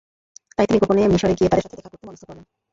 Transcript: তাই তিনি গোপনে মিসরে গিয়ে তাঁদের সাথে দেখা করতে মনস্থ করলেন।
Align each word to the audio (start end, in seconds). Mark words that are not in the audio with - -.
তাই 0.57 0.65
তিনি 0.67 0.79
গোপনে 0.81 1.11
মিসরে 1.11 1.33
গিয়ে 1.37 1.49
তাঁদের 1.49 1.65
সাথে 1.65 1.77
দেখা 1.77 1.89
করতে 1.91 2.05
মনস্থ 2.07 2.23
করলেন। 2.27 2.45